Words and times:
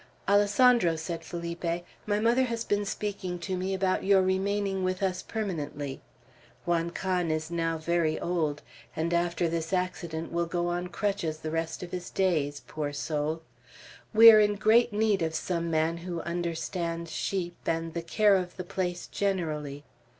"Alessandro," 0.27 0.95
said 0.95 1.23
Felipe, 1.23 1.83
"my 2.07 2.19
mother 2.19 2.41
has 2.45 2.63
been 2.63 2.85
speaking 2.85 3.37
to 3.37 3.55
me 3.55 3.71
about 3.71 4.03
your 4.03 4.23
remaining 4.23 4.83
with 4.83 5.03
us 5.03 5.21
permanently. 5.21 6.01
Juan 6.65 6.89
Can 6.89 7.29
is 7.29 7.51
now 7.51 7.77
very 7.77 8.19
old, 8.19 8.63
and 8.95 9.13
after 9.13 9.47
this 9.47 9.71
accident 9.71 10.31
will 10.31 10.47
go 10.47 10.69
on 10.69 10.87
crutches 10.87 11.37
the 11.37 11.51
rest 11.51 11.83
of 11.83 11.91
his 11.91 12.09
days, 12.09 12.63
poor 12.65 12.91
soul! 12.91 13.43
We 14.11 14.31
are 14.31 14.39
in 14.39 14.55
great 14.55 14.91
need 14.91 15.21
of 15.21 15.35
some 15.35 15.69
man 15.69 15.97
who 15.97 16.21
understands 16.21 17.11
sheep, 17.11 17.57
and 17.67 17.93
the 17.93 18.01
care 18.01 18.37
of 18.37 18.57
the 18.57 18.63
place 18.63 19.05
generally." 19.05 19.83